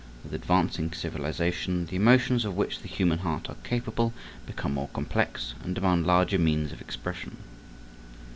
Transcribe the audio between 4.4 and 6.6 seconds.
become more complex and demand larger